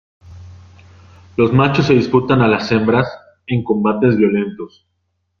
Los 1.37 1.53
machos 1.53 1.85
se 1.85 1.93
disputan 1.93 2.39
las 2.49 2.71
hembras 2.71 3.05
en 3.45 3.63
combates 3.63 4.17
violentos. 4.17 4.87